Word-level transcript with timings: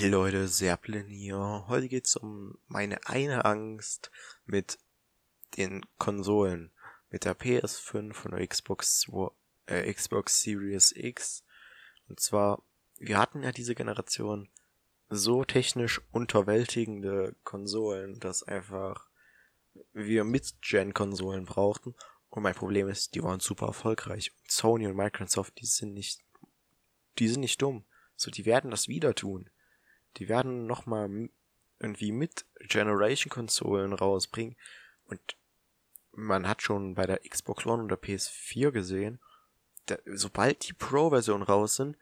Hey 0.00 0.08
Leute, 0.08 0.48
Serplin 0.48 1.08
hier. 1.08 1.66
Heute 1.68 1.86
geht's 1.86 2.16
um 2.16 2.56
meine 2.68 3.06
eine 3.06 3.44
Angst 3.44 4.10
mit 4.46 4.78
den 5.58 5.84
Konsolen. 5.98 6.72
Mit 7.10 7.26
der 7.26 7.38
PS5 7.38 8.24
und 8.24 8.30
der 8.30 8.46
Xbox, 8.46 9.06
äh, 9.66 9.92
Xbox 9.92 10.40
Series 10.40 10.92
X. 10.96 11.44
Und 12.08 12.18
zwar, 12.18 12.62
wir 12.96 13.18
hatten 13.18 13.42
ja 13.42 13.52
diese 13.52 13.74
Generation 13.74 14.48
so 15.10 15.44
technisch 15.44 16.00
unterwältigende 16.12 17.36
Konsolen, 17.44 18.20
dass 18.20 18.42
einfach 18.42 19.10
wir 19.92 20.24
Mid-Gen-Konsolen 20.24 21.44
brauchten. 21.44 21.94
Und 22.30 22.42
mein 22.42 22.54
Problem 22.54 22.88
ist, 22.88 23.14
die 23.14 23.22
waren 23.22 23.40
super 23.40 23.66
erfolgreich. 23.66 24.32
Sony 24.48 24.86
und 24.86 24.96
Microsoft, 24.96 25.60
die 25.60 25.66
sind 25.66 25.92
nicht, 25.92 26.22
die 27.18 27.28
sind 27.28 27.40
nicht 27.40 27.60
dumm. 27.60 27.84
So, 28.16 28.30
die 28.30 28.46
werden 28.46 28.70
das 28.70 28.88
wieder 28.88 29.14
tun 29.14 29.50
die 30.16 30.28
werden 30.28 30.66
nochmal 30.66 31.30
irgendwie 31.78 32.12
mit 32.12 32.44
Generation-Konsolen 32.60 33.92
rausbringen. 33.92 34.56
Und 35.04 35.36
man 36.12 36.46
hat 36.46 36.62
schon 36.62 36.94
bei 36.94 37.06
der 37.06 37.20
Xbox 37.20 37.66
One 37.66 37.82
und 37.82 37.88
der 37.88 38.00
PS4 38.00 38.70
gesehen, 38.70 39.20
da, 39.86 39.96
sobald 40.06 40.68
die 40.68 40.72
Pro-Version 40.72 41.42
raus 41.42 41.76
sind, 41.76 41.96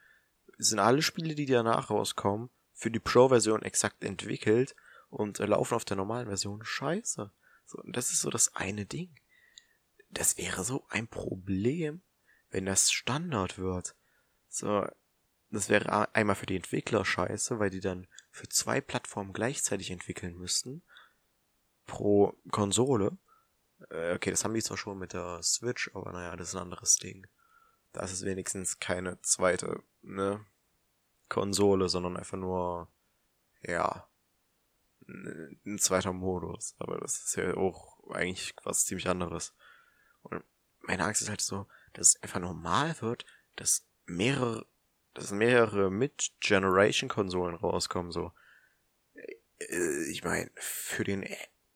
sind 0.59 0.81
alle 0.81 1.03
Spiele, 1.03 1.35
die 1.35 1.47
danach 1.47 1.91
rauskommen, 1.91 2.51
für 2.73 2.91
die 2.91 3.01
Pro-Version 3.01 3.63
exakt 3.63 4.05
entwickelt 4.05 4.75
und 5.09 5.39
laufen 5.39 5.75
auf 5.75 5.85
der 5.85 5.97
normalen 5.97 6.27
Version 6.27 6.65
scheiße. 6.65 7.31
So, 7.65 7.79
und 7.79 7.97
das 7.97 8.11
ist 8.11 8.21
so 8.21 8.31
das 8.31 8.55
eine 8.57 8.87
Ding. 8.87 9.15
Das 10.11 10.39
wäre 10.39 10.65
so 10.65 10.87
ein 10.89 11.07
Problem, 11.07 12.03
wenn 12.51 12.67
das 12.67 12.91
Standard 12.91 13.59
wird. 13.59 13.95
So, 14.49 14.87
das 15.51 15.69
wäre 15.69 16.15
einmal 16.15 16.37
für 16.37 16.47
die 16.47 16.57
Entwickler 16.57 17.05
scheiße, 17.05 17.59
weil 17.59 17.71
die 17.71 17.81
dann 17.81 18.07
für 18.31 18.49
zwei 18.49 18.81
Plattformen 18.81 19.33
gleichzeitig 19.33 19.91
entwickeln 19.91 20.37
müssten. 20.37 20.83
Pro 21.87 22.35
Konsole. 22.51 23.17
Äh, 23.91 24.15
okay, 24.15 24.31
das 24.31 24.45
haben 24.45 24.55
die 24.55 24.63
zwar 24.63 24.77
schon 24.77 24.99
mit 24.99 25.15
der 25.15 25.43
Switch, 25.43 25.91
aber 25.95 26.13
naja, 26.13 26.37
das 26.37 26.49
ist 26.49 26.55
ein 26.55 26.63
anderes 26.63 26.97
Ding. 26.97 27.27
Da 27.93 28.03
ist 28.03 28.13
es 28.13 28.25
wenigstens 28.25 28.79
keine 28.79 29.21
zweite, 29.23 29.83
ne, 30.03 30.45
Konsole, 31.29 31.89
sondern 31.89 32.17
einfach 32.17 32.37
nur, 32.37 32.93
ja, 33.63 34.09
ein 35.09 35.79
zweiter 35.79 36.13
Modus. 36.13 36.75
Aber 36.79 36.99
das 36.99 37.25
ist 37.25 37.37
ja 37.37 37.57
auch 37.57 37.99
eigentlich 38.11 38.55
was 38.65 38.85
ziemlich 38.85 39.09
anderes. 39.09 39.55
Und 40.23 40.45
meine 40.81 41.05
Angst 41.05 41.23
ist 41.23 41.31
halt 41.31 41.41
so, 41.41 41.67
dass 41.95 42.09
es 42.09 42.23
einfach 42.23 42.41
normal 42.41 43.01
wird, 43.01 43.25
dass 43.57 43.87
mehrere 44.05 44.67
dass 45.15 45.31
mehrere 45.33 45.91
Mid-Generation-Konsolen 45.91 47.57
rauskommen, 47.57 48.13
so. 48.13 48.33
Äh, 49.59 50.11
ich 50.11 50.25
meine, 50.25 50.51
für 50.57 51.05
den 51.05 51.27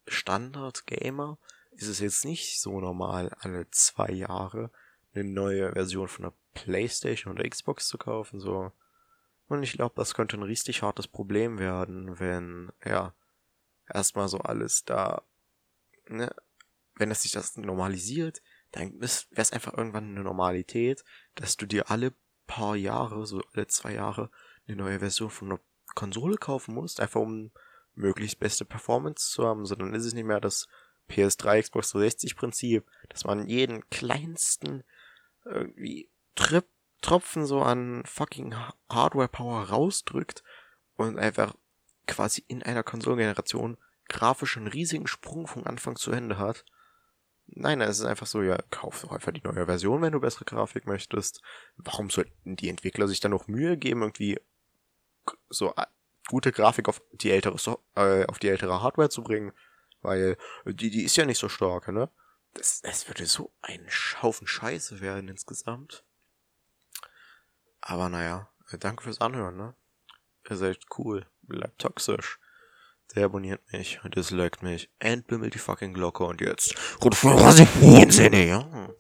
Standard-Gamer 0.07 1.39
ist 1.73 1.89
es 1.89 2.01
jetzt 2.01 2.25
nicht 2.25 2.61
so 2.61 2.81
normal, 2.81 3.35
alle 3.41 3.71
zwei 3.71 4.11
Jahre 4.11 4.71
eine 5.15 5.25
neue 5.25 5.73
Version 5.73 6.09
von 6.09 6.25
der 6.25 6.35
Playstation 6.55 7.35
oder 7.35 7.49
Xbox 7.49 7.89
zu 7.89 7.99
kaufen, 7.99 8.41
so. 8.41 8.73
Und 9.49 9.63
ich 9.63 9.73
glaube, 9.73 9.95
das 9.97 10.15
könnte 10.15 10.37
ein 10.37 10.43
richtig 10.43 10.83
hartes 10.83 11.09
Problem 11.09 11.59
werden, 11.59 12.19
wenn, 12.19 12.73
ja, 12.85 13.15
erstmal 13.93 14.29
so 14.29 14.39
alles 14.39 14.85
da, 14.85 15.23
ne, 16.09 16.35
wenn 16.95 17.11
es 17.11 17.23
sich 17.23 17.33
das 17.33 17.57
normalisiert, 17.57 18.43
dann 18.71 18.95
wäre 19.01 19.11
es 19.33 19.53
einfach 19.53 19.75
irgendwann 19.77 20.11
eine 20.11 20.23
Normalität, 20.23 21.05
dass 21.35 21.57
du 21.57 21.67
dir 21.67 21.91
alle 21.91 22.15
paar 22.53 22.77
Jahre, 22.77 23.25
so 23.27 23.41
alle 23.55 23.67
zwei 23.67 23.95
Jahre, 23.95 24.31
eine 24.69 24.77
neue 24.77 24.99
Version 24.99 25.31
von 25.31 25.53
einer 25.53 25.61
Konsole 25.95 26.37
kaufen 26.37 26.75
musst, 26.75 27.01
einfach 27.01 27.21
um 27.21 27.51
möglichst 27.95 28.41
beste 28.41 28.67
Performance 28.67 29.31
zu 29.31 29.47
haben, 29.47 29.65
sondern 29.65 29.95
ist 29.95 30.05
es 30.05 30.13
nicht 30.13 30.27
mehr 30.27 30.41
das 30.41 30.69
PS3 31.09 31.63
Xbox 31.63 31.93
360 31.93 32.37
Prinzip, 32.37 32.87
dass 33.09 33.25
man 33.25 33.49
jeden 33.49 33.89
kleinsten 33.89 34.85
irgendwie 35.47 36.11
Trip, 36.35 36.67
Tropfen 37.01 37.47
so 37.47 37.63
an 37.63 38.03
fucking 38.05 38.55
Hardware 38.89 39.29
Power 39.29 39.71
rausdrückt 39.71 40.45
und 40.97 41.19
einfach 41.19 41.55
quasi 42.07 42.45
in 42.49 42.63
einer 42.63 42.83
Konsolengeneration 42.83 43.79
grafisch 44.09 44.59
einen 44.59 44.69
riesigen 44.69 45.07
Sprung 45.07 45.47
von 45.47 45.67
Anfang 45.67 45.97
zu 45.97 46.13
Ende 46.13 46.37
hat 46.39 46.67
Nein, 47.55 47.83
es 47.83 47.99
ist 47.99 48.07
einfach 48.07 48.27
so, 48.27 48.43
ja, 48.43 48.59
kauf 48.71 49.03
doch 49.03 49.13
einfach 49.13 49.33
die 49.33 49.43
neue 49.43 49.67
Version, 49.67 50.01
wenn 50.01 50.13
du 50.13 50.21
bessere 50.21 50.47
Grafik 50.47 50.87
möchtest. 50.87 51.43
Warum 51.77 52.09
sollten 52.09 52.57
die 52.57 52.71
Entwickler 52.71 53.09
sich 53.09 53.21
dann 53.21 53.33
noch 53.33 53.47
Mühe 53.47 53.77
geben, 53.77 54.01
irgendwie 54.01 54.41
so 55.51 55.75
gute 56.29 56.51
Grafik 56.51 56.89
auf 56.89 57.03
die 57.13 57.31
ältere 57.31 57.57
äh, 57.97 58.25
auf 58.27 58.39
die 58.39 58.49
ältere 58.49 58.83
Hardware 58.83 59.11
zu 59.11 59.23
bringen? 59.23 59.53
Weil 60.01 60.39
die, 60.65 60.91
die 60.91 61.05
ist 61.05 61.17
ja 61.17 61.27
nicht 61.27 61.39
so 61.39 61.51
stark, 61.51 61.89
ne? 61.89 62.09
Das, 62.55 62.81
das 62.81 63.07
würde 63.09 63.27
so 63.27 63.53
ein 63.61 63.87
Haufen 64.23 64.47
Scheiße 64.47 65.01
werden 65.01 65.29
insgesamt. 65.29 66.05
Aber 67.83 68.09
naja, 68.09 68.49
äh, 68.71 68.79
danke 68.79 69.05
fürs 69.05 69.21
Anhören, 69.21 69.57
ne? 69.57 69.75
Ihr 70.49 70.57
seid 70.57 70.79
cool, 70.97 71.27
bleibt 71.43 71.81
toxisch. 71.81 72.41
Der 73.15 73.27
abonniert 73.27 73.61
mich, 73.73 74.01
disliked 74.15 74.63
mich, 74.63 74.89
entbimmelt 74.99 75.55
die 75.55 75.59
fucking 75.59 75.93
Glocke 75.93 76.25
und 76.25 76.41
jetzt. 76.41 76.73
Ich 76.73 76.99
ja. 78.47 78.89